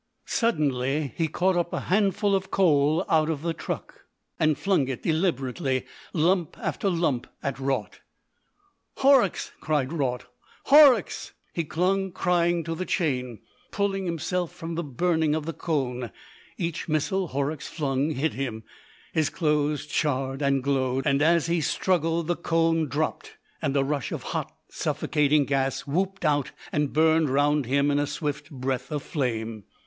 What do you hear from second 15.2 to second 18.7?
of the cone. Each missile Horrocks flung hit him.